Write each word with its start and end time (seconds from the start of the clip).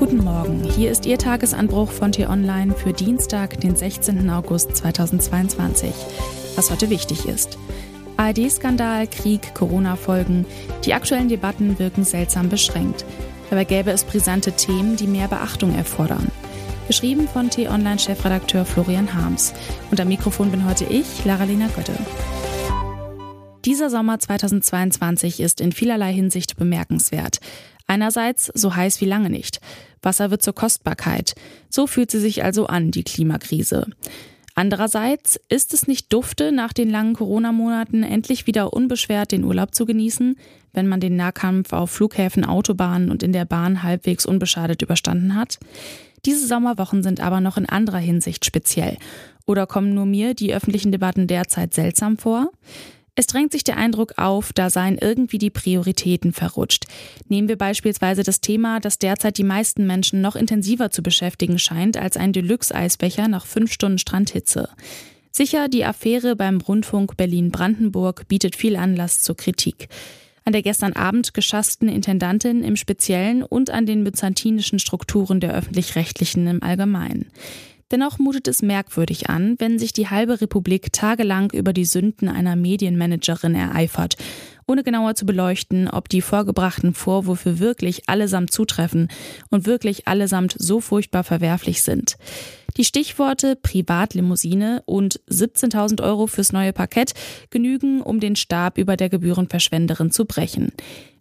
Guten 0.00 0.24
Morgen, 0.24 0.64
hier 0.64 0.90
ist 0.90 1.04
Ihr 1.04 1.18
Tagesanbruch 1.18 1.90
von 1.90 2.10
T-Online 2.10 2.74
für 2.74 2.94
Dienstag, 2.94 3.60
den 3.60 3.76
16. 3.76 4.30
August 4.30 4.74
2022. 4.74 5.92
Was 6.56 6.70
heute 6.70 6.88
wichtig 6.88 7.26
ist. 7.26 7.58
ARD-Skandal, 8.16 9.06
Krieg, 9.08 9.54
Corona-Folgen. 9.54 10.46
Die 10.86 10.94
aktuellen 10.94 11.28
Debatten 11.28 11.78
wirken 11.78 12.04
seltsam 12.04 12.48
beschränkt. 12.48 13.04
Dabei 13.50 13.64
gäbe 13.64 13.90
es 13.90 14.04
brisante 14.04 14.52
Themen, 14.52 14.96
die 14.96 15.06
mehr 15.06 15.28
Beachtung 15.28 15.74
erfordern. 15.74 16.32
Geschrieben 16.88 17.28
von 17.28 17.50
T-Online-Chefredakteur 17.50 18.64
Florian 18.64 19.12
Harms. 19.12 19.52
Und 19.90 20.00
am 20.00 20.08
Mikrofon 20.08 20.50
bin 20.50 20.64
heute 20.66 20.84
ich, 20.84 21.26
Lara-Lena 21.26 21.68
Götte. 21.76 21.92
Dieser 23.66 23.90
Sommer 23.90 24.18
2022 24.18 25.40
ist 25.40 25.60
in 25.60 25.72
vielerlei 25.72 26.14
Hinsicht 26.14 26.56
bemerkenswert. 26.56 27.40
Einerseits 27.90 28.52
so 28.54 28.76
heiß 28.76 29.00
wie 29.00 29.06
lange 29.06 29.30
nicht. 29.30 29.60
Wasser 30.00 30.30
wird 30.30 30.42
zur 30.42 30.54
Kostbarkeit. 30.54 31.34
So 31.70 31.88
fühlt 31.88 32.12
sie 32.12 32.20
sich 32.20 32.44
also 32.44 32.68
an, 32.68 32.92
die 32.92 33.02
Klimakrise. 33.02 33.88
Andererseits 34.54 35.40
ist 35.48 35.74
es 35.74 35.88
nicht 35.88 36.12
dufte, 36.12 36.52
nach 36.52 36.72
den 36.72 36.88
langen 36.88 37.14
Corona-Monaten 37.14 38.04
endlich 38.04 38.46
wieder 38.46 38.72
unbeschwert 38.72 39.32
den 39.32 39.42
Urlaub 39.42 39.74
zu 39.74 39.86
genießen, 39.86 40.36
wenn 40.72 40.86
man 40.86 41.00
den 41.00 41.16
Nahkampf 41.16 41.72
auf 41.72 41.90
Flughäfen, 41.90 42.44
Autobahnen 42.44 43.10
und 43.10 43.24
in 43.24 43.32
der 43.32 43.44
Bahn 43.44 43.82
halbwegs 43.82 44.24
unbeschadet 44.24 44.82
überstanden 44.82 45.34
hat? 45.34 45.58
Diese 46.26 46.46
Sommerwochen 46.46 47.02
sind 47.02 47.18
aber 47.18 47.40
noch 47.40 47.56
in 47.56 47.68
anderer 47.68 47.98
Hinsicht 47.98 48.44
speziell. 48.44 48.98
Oder 49.46 49.66
kommen 49.66 49.94
nur 49.94 50.06
mir 50.06 50.34
die 50.34 50.54
öffentlichen 50.54 50.92
Debatten 50.92 51.26
derzeit 51.26 51.74
seltsam 51.74 52.18
vor? 52.18 52.52
Es 53.20 53.26
drängt 53.26 53.52
sich 53.52 53.64
der 53.64 53.76
Eindruck 53.76 54.14
auf, 54.16 54.54
da 54.54 54.70
seien 54.70 54.96
irgendwie 54.96 55.36
die 55.36 55.50
Prioritäten 55.50 56.32
verrutscht. 56.32 56.86
Nehmen 57.28 57.48
wir 57.48 57.58
beispielsweise 57.58 58.22
das 58.22 58.40
Thema, 58.40 58.80
das 58.80 58.98
derzeit 58.98 59.36
die 59.36 59.44
meisten 59.44 59.86
Menschen 59.86 60.22
noch 60.22 60.36
intensiver 60.36 60.90
zu 60.90 61.02
beschäftigen 61.02 61.58
scheint 61.58 61.98
als 61.98 62.16
ein 62.16 62.32
Deluxe-Eisbecher 62.32 63.28
nach 63.28 63.44
fünf 63.44 63.74
Stunden 63.74 63.98
Strandhitze. 63.98 64.70
Sicher, 65.30 65.68
die 65.68 65.84
Affäre 65.84 66.34
beim 66.34 66.62
Rundfunk 66.62 67.18
Berlin-Brandenburg 67.18 68.26
bietet 68.26 68.56
viel 68.56 68.74
Anlass 68.74 69.20
zur 69.20 69.36
Kritik. 69.36 69.90
An 70.46 70.54
der 70.54 70.62
gestern 70.62 70.94
Abend 70.94 71.34
geschassten 71.34 71.90
Intendantin 71.90 72.64
im 72.64 72.76
Speziellen 72.76 73.42
und 73.42 73.68
an 73.68 73.84
den 73.84 74.02
byzantinischen 74.02 74.78
Strukturen 74.78 75.40
der 75.40 75.52
öffentlich-rechtlichen 75.52 76.46
im 76.46 76.62
Allgemeinen. 76.62 77.26
Dennoch 77.90 78.18
mutet 78.18 78.46
es 78.46 78.62
merkwürdig 78.62 79.28
an, 79.28 79.56
wenn 79.58 79.78
sich 79.78 79.92
die 79.92 80.08
halbe 80.08 80.40
Republik 80.40 80.92
tagelang 80.92 81.50
über 81.50 81.72
die 81.72 81.84
Sünden 81.84 82.28
einer 82.28 82.54
Medienmanagerin 82.54 83.56
ereifert, 83.56 84.16
ohne 84.66 84.84
genauer 84.84 85.16
zu 85.16 85.26
beleuchten, 85.26 85.88
ob 85.88 86.08
die 86.08 86.20
vorgebrachten 86.20 86.94
Vorwürfe 86.94 87.58
wirklich 87.58 88.08
allesamt 88.08 88.52
zutreffen 88.52 89.08
und 89.50 89.66
wirklich 89.66 90.06
allesamt 90.06 90.54
so 90.56 90.80
furchtbar 90.80 91.24
verwerflich 91.24 91.82
sind. 91.82 92.16
Die 92.76 92.84
Stichworte 92.84 93.56
Privatlimousine 93.56 94.82
und 94.86 95.20
17.000 95.28 96.02
Euro 96.02 96.26
fürs 96.26 96.52
neue 96.52 96.72
Parkett 96.72 97.14
genügen, 97.50 98.00
um 98.00 98.20
den 98.20 98.36
Stab 98.36 98.78
über 98.78 98.96
der 98.96 99.08
Gebührenverschwenderin 99.08 100.10
zu 100.10 100.24
brechen. 100.24 100.72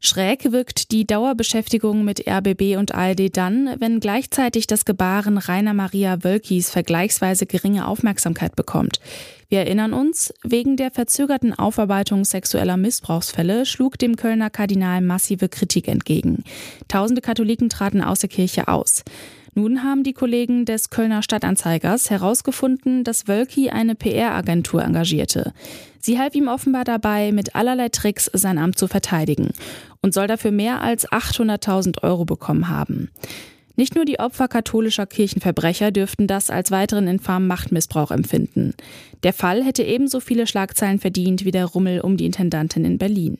Schräg 0.01 0.53
wirkt 0.53 0.91
die 0.91 1.05
Dauerbeschäftigung 1.05 2.05
mit 2.05 2.25
RBB 2.25 2.77
und 2.77 2.95
ARD 2.95 3.35
dann, 3.35 3.75
wenn 3.79 3.99
gleichzeitig 3.99 4.65
das 4.65 4.85
Gebaren 4.85 5.37
Rainer 5.37 5.73
Maria 5.73 6.23
Wölkis 6.23 6.69
vergleichsweise 6.69 7.45
geringe 7.45 7.85
Aufmerksamkeit 7.85 8.55
bekommt. 8.55 9.01
Wir 9.49 9.59
erinnern 9.59 9.93
uns, 9.93 10.33
wegen 10.43 10.77
der 10.77 10.91
verzögerten 10.91 11.57
Aufarbeitung 11.57 12.23
sexueller 12.23 12.77
Missbrauchsfälle 12.77 13.65
schlug 13.65 13.97
dem 13.97 14.15
Kölner 14.15 14.49
Kardinal 14.49 15.01
massive 15.01 15.49
Kritik 15.49 15.87
entgegen. 15.87 16.43
Tausende 16.87 17.21
Katholiken 17.21 17.69
traten 17.69 18.01
aus 18.01 18.19
der 18.19 18.29
Kirche 18.29 18.67
aus. 18.67 19.03
Nun 19.55 19.83
haben 19.83 20.03
die 20.03 20.13
Kollegen 20.13 20.65
des 20.65 20.89
Kölner 20.89 21.23
Stadtanzeigers 21.23 22.09
herausgefunden, 22.09 23.03
dass 23.03 23.27
Wölki 23.27 23.69
eine 23.69 23.95
PR-Agentur 23.95 24.83
engagierte. 24.83 25.53
Sie 25.99 26.19
half 26.19 26.35
ihm 26.35 26.47
offenbar 26.47 26.83
dabei, 26.83 27.31
mit 27.31 27.55
allerlei 27.55 27.89
Tricks 27.89 28.29
sein 28.33 28.57
Amt 28.57 28.77
zu 28.77 28.87
verteidigen 28.87 29.49
und 30.01 30.13
soll 30.13 30.27
dafür 30.27 30.51
mehr 30.51 30.81
als 30.81 31.07
800.000 31.09 32.03
Euro 32.03 32.25
bekommen 32.25 32.69
haben. 32.69 33.09
Nicht 33.75 33.95
nur 33.95 34.03
die 34.03 34.19
Opfer 34.19 34.49
katholischer 34.49 35.05
Kirchenverbrecher 35.05 35.91
dürften 35.91 36.27
das 36.27 36.49
als 36.49 36.69
weiteren 36.69 37.07
infamen 37.07 37.47
Machtmissbrauch 37.47 38.11
empfinden. 38.11 38.73
Der 39.23 39.31
Fall 39.31 39.63
hätte 39.63 39.83
ebenso 39.83 40.19
viele 40.19 40.47
Schlagzeilen 40.47 40.99
verdient 40.99 41.45
wie 41.45 41.51
der 41.51 41.65
Rummel 41.65 42.01
um 42.01 42.17
die 42.17 42.25
Intendantin 42.25 42.83
in 42.83 42.97
Berlin. 42.97 43.37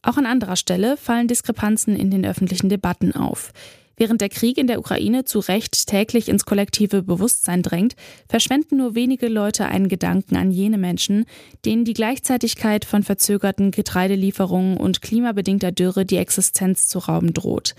Auch 0.00 0.16
an 0.16 0.24
anderer 0.24 0.56
Stelle 0.56 0.96
fallen 0.96 1.28
Diskrepanzen 1.28 1.94
in 1.94 2.10
den 2.10 2.24
öffentlichen 2.24 2.70
Debatten 2.70 3.14
auf. 3.14 3.52
Während 4.00 4.22
der 4.22 4.30
Krieg 4.30 4.56
in 4.56 4.66
der 4.66 4.78
Ukraine 4.78 5.26
zu 5.26 5.40
Recht 5.40 5.86
täglich 5.86 6.30
ins 6.30 6.46
kollektive 6.46 7.02
Bewusstsein 7.02 7.62
drängt, 7.62 7.96
verschwenden 8.30 8.78
nur 8.78 8.94
wenige 8.94 9.28
Leute 9.28 9.66
einen 9.66 9.88
Gedanken 9.88 10.36
an 10.36 10.50
jene 10.50 10.78
Menschen, 10.78 11.26
denen 11.66 11.84
die 11.84 11.92
Gleichzeitigkeit 11.92 12.86
von 12.86 13.02
verzögerten 13.02 13.72
Getreidelieferungen 13.72 14.78
und 14.78 15.02
klimabedingter 15.02 15.70
Dürre 15.70 16.06
die 16.06 16.16
Existenz 16.16 16.88
zu 16.88 16.98
rauben 16.98 17.34
droht. 17.34 17.74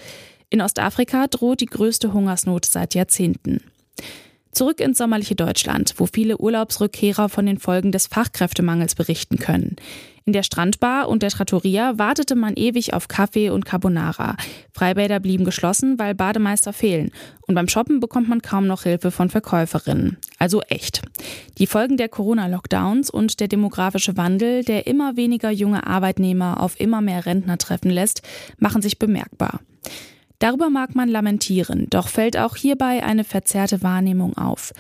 In 0.52 0.62
Ostafrika 0.62 1.26
droht 1.26 1.60
die 1.60 1.66
größte 1.66 2.14
Hungersnot 2.14 2.66
seit 2.66 2.94
Jahrzehnten. 2.94 3.64
Zurück 4.52 4.80
ins 4.80 4.98
sommerliche 4.98 5.36
Deutschland, 5.36 5.94
wo 5.98 6.06
viele 6.06 6.38
Urlaubsrückkehrer 6.38 7.30
von 7.30 7.46
den 7.46 7.58
Folgen 7.58 7.92
des 7.92 8.08
Fachkräftemangels 8.08 8.96
berichten 8.96 9.38
können. 9.38 9.78
In 10.24 10.34
der 10.34 10.44
Strandbar 10.44 11.10
und 11.10 11.24
der 11.24 11.32
Trattoria 11.32 11.98
wartete 11.98 12.36
man 12.36 12.56
ewig 12.56 12.94
auf 12.94 13.08
Kaffee 13.08 13.50
und 13.50 13.66
Carbonara. 13.66 14.36
Freibäder 14.72 15.20
blieben 15.20 15.46
geschlossen, 15.46 15.98
weil 15.98 16.14
Bademeister 16.14 16.74
fehlen. 16.74 17.12
Und 17.48 17.56
beim 17.56 17.68
Shoppen 17.68 18.00
bekommt 18.00 18.30
man 18.30 18.42
kaum 18.42 18.68
noch 18.68 18.84
Hilfe 18.84 19.10
von 19.10 19.30
Verkäuferinnen. 19.30 20.18
Also 20.38 20.62
echt. 20.62 21.02
Die 21.58 21.66
Folgen 21.66 21.98
der 21.98 22.10
Corona-Lockdowns 22.10 23.10
und 23.10 23.40
der 23.40 23.48
demografische 23.48 24.16
Wandel, 24.16 24.64
der 24.64 24.86
immer 24.86 25.18
weniger 25.18 25.50
junge 25.50 25.88
Arbeitnehmer 25.88 26.62
auf 26.62 26.80
immer 26.80 27.02
mehr 27.02 27.26
Rentner 27.26 27.58
treffen 27.58 27.90
lässt, 27.90 28.22
machen 28.60 28.82
sich 28.82 29.00
bemerkbar. 29.00 29.60
Darüber 30.42 30.72
mag 30.72 30.96
man 30.96 31.08
lamentieren, 31.08 31.86
doch 31.92 32.08
fällt 32.08 32.36
auch 32.36 32.56
hierbei 32.56 33.04
eine 33.04 33.24
verzerrte 33.24 33.84
Wahrnehmung 33.84 34.36
auf. 34.38 34.74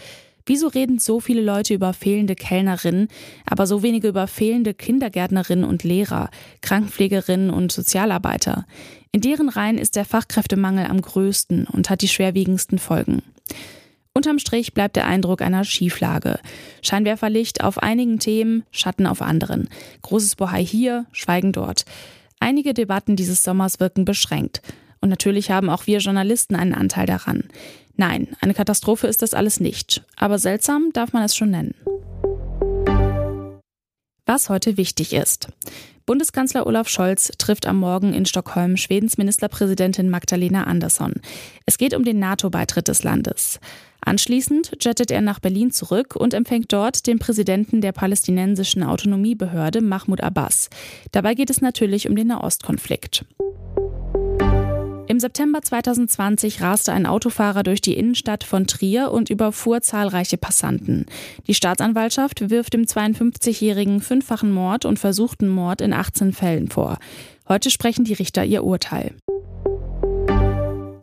Wieso 0.47 0.67
reden 0.67 0.97
so 0.97 1.19
viele 1.19 1.43
Leute 1.43 1.75
über 1.75 1.93
fehlende 1.93 2.33
Kellnerinnen, 2.33 3.09
aber 3.45 3.67
so 3.67 3.83
wenige 3.83 4.07
über 4.07 4.25
fehlende 4.25 4.73
Kindergärtnerinnen 4.73 5.63
und 5.63 5.83
Lehrer, 5.83 6.31
Krankenpflegerinnen 6.61 7.51
und 7.51 7.71
Sozialarbeiter? 7.71 8.65
In 9.11 9.21
deren 9.21 9.49
Reihen 9.49 9.77
ist 9.77 9.95
der 9.95 10.03
Fachkräftemangel 10.05 10.87
am 10.87 10.99
größten 10.99 11.67
und 11.67 11.91
hat 11.91 12.01
die 12.01 12.07
schwerwiegendsten 12.07 12.79
Folgen. 12.79 13.21
Unterm 14.13 14.39
Strich 14.39 14.73
bleibt 14.73 14.95
der 14.95 15.05
Eindruck 15.05 15.43
einer 15.43 15.63
Schieflage. 15.63 16.39
Scheinwerferlicht 16.81 17.63
auf 17.63 17.77
einigen 17.77 18.17
Themen, 18.17 18.63
Schatten 18.71 19.05
auf 19.05 19.21
anderen. 19.21 19.69
Großes 20.01 20.37
Bohai 20.37 20.65
hier, 20.65 21.05
Schweigen 21.11 21.51
dort. 21.51 21.85
Einige 22.39 22.73
Debatten 22.73 23.15
dieses 23.15 23.43
Sommers 23.43 23.79
wirken 23.79 24.05
beschränkt. 24.05 24.63
Und 25.01 25.09
natürlich 25.09 25.51
haben 25.51 25.69
auch 25.69 25.87
wir 25.87 25.97
Journalisten 25.97 26.55
einen 26.55 26.73
Anteil 26.73 27.07
daran. 27.07 27.45
Nein, 27.97 28.29
eine 28.39 28.53
Katastrophe 28.53 29.07
ist 29.07 29.21
das 29.21 29.33
alles 29.33 29.59
nicht. 29.59 30.03
Aber 30.15 30.39
seltsam 30.39 30.91
darf 30.93 31.11
man 31.13 31.23
es 31.23 31.35
schon 31.35 31.51
nennen. 31.51 31.75
Was 34.25 34.49
heute 34.49 34.77
wichtig 34.77 35.13
ist. 35.13 35.49
Bundeskanzler 36.05 36.65
Olaf 36.65 36.87
Scholz 36.87 37.31
trifft 37.37 37.65
am 37.65 37.77
Morgen 37.77 38.13
in 38.13 38.25
Stockholm 38.25 38.77
Schwedens 38.77 39.17
Ministerpräsidentin 39.17 40.09
Magdalena 40.09 40.63
Andersson. 40.63 41.13
Es 41.65 41.77
geht 41.77 41.93
um 41.93 42.03
den 42.03 42.19
NATO-Beitritt 42.19 42.87
des 42.87 43.03
Landes. 43.03 43.59
Anschließend 44.01 44.77
jettet 44.81 45.11
er 45.11 45.21
nach 45.21 45.39
Berlin 45.39 45.71
zurück 45.71 46.15
und 46.15 46.33
empfängt 46.33 46.73
dort 46.73 47.05
den 47.07 47.19
Präsidenten 47.19 47.81
der 47.81 47.91
palästinensischen 47.91 48.83
Autonomiebehörde 48.83 49.81
Mahmoud 49.81 50.21
Abbas. 50.21 50.69
Dabei 51.11 51.35
geht 51.35 51.49
es 51.49 51.61
natürlich 51.61 52.09
um 52.09 52.15
den 52.15 52.27
Nahostkonflikt. 52.27 53.25
Im 55.11 55.19
September 55.19 55.61
2020 55.61 56.61
raste 56.61 56.93
ein 56.93 57.05
Autofahrer 57.05 57.63
durch 57.63 57.81
die 57.81 57.97
Innenstadt 57.97 58.45
von 58.45 58.65
Trier 58.65 59.11
und 59.11 59.29
überfuhr 59.29 59.81
zahlreiche 59.81 60.37
Passanten. 60.37 61.05
Die 61.47 61.53
Staatsanwaltschaft 61.53 62.49
wirft 62.49 62.73
dem 62.73 62.83
52-Jährigen 62.83 63.99
fünffachen 63.99 64.53
Mord 64.53 64.85
und 64.85 64.99
versuchten 64.99 65.49
Mord 65.49 65.81
in 65.81 65.91
18 65.91 66.31
Fällen 66.31 66.69
vor. 66.69 66.97
Heute 67.49 67.71
sprechen 67.71 68.05
die 68.05 68.13
Richter 68.13 68.45
ihr 68.45 68.63
Urteil. 68.63 69.13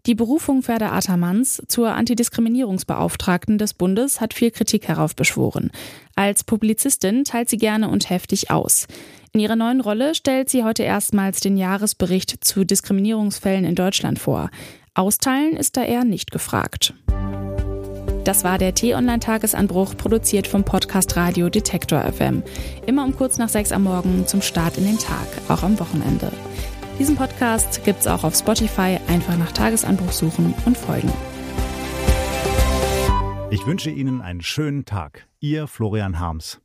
Die 0.08 0.14
Berufung 0.14 0.62
Ferda 0.62 0.92
Atamanns 0.92 1.62
zur 1.68 1.92
Antidiskriminierungsbeauftragten 1.92 3.58
des 3.58 3.74
Bundes 3.74 4.22
hat 4.22 4.32
viel 4.32 4.50
Kritik 4.50 4.88
heraufbeschworen. 4.88 5.70
Als 6.16 6.44
Publizistin 6.44 7.24
teilt 7.24 7.50
sie 7.50 7.58
gerne 7.58 7.90
und 7.90 8.08
heftig 8.08 8.50
aus. 8.50 8.86
In 9.32 9.40
ihrer 9.40 9.54
neuen 9.54 9.82
Rolle 9.82 10.14
stellt 10.14 10.48
sie 10.48 10.64
heute 10.64 10.82
erstmals 10.82 11.40
den 11.40 11.58
Jahresbericht 11.58 12.42
zu 12.42 12.64
Diskriminierungsfällen 12.64 13.66
in 13.66 13.74
Deutschland 13.74 14.18
vor. 14.18 14.48
Austeilen 14.94 15.54
ist 15.54 15.76
da 15.76 15.84
eher 15.84 16.04
nicht 16.04 16.30
gefragt. 16.30 16.94
Das 18.24 18.44
war 18.44 18.56
der 18.56 18.74
T-Online-Tagesanbruch, 18.74 19.94
produziert 19.98 20.46
vom 20.46 20.64
Podcast 20.64 21.18
Radio 21.18 21.50
Detektor 21.50 22.00
FM. 22.10 22.42
Immer 22.86 23.04
um 23.04 23.14
kurz 23.14 23.36
nach 23.36 23.50
sechs 23.50 23.72
am 23.72 23.82
Morgen 23.82 24.26
zum 24.26 24.40
Start 24.40 24.78
in 24.78 24.86
den 24.86 24.98
Tag, 24.98 25.28
auch 25.48 25.62
am 25.62 25.78
Wochenende. 25.78 26.32
Diesen 26.98 27.14
Podcast 27.14 27.84
gibt 27.84 28.00
es 28.00 28.06
auch 28.08 28.24
auf 28.24 28.34
Spotify. 28.34 28.98
Einfach 29.06 29.36
nach 29.36 29.52
Tagesanbruch 29.52 30.10
suchen 30.10 30.52
und 30.66 30.76
folgen. 30.76 31.12
Ich 33.50 33.64
wünsche 33.66 33.90
Ihnen 33.90 34.20
einen 34.20 34.42
schönen 34.42 34.84
Tag. 34.84 35.26
Ihr 35.40 35.68
Florian 35.68 36.18
Harms. 36.18 36.60